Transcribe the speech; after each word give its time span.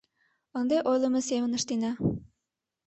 Ынде 0.59 0.77
ойлымо 0.89 1.21
семын 1.29 1.51
ыштена. 1.57 1.91